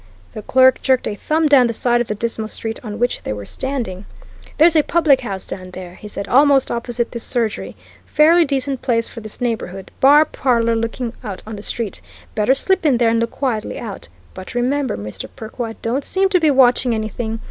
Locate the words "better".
12.33-12.55